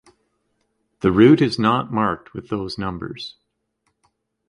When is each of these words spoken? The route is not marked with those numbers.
The 1.01 1.11
route 1.11 1.41
is 1.43 1.59
not 1.59 1.93
marked 1.93 2.33
with 2.33 2.49
those 2.49 2.75
numbers. 2.75 3.35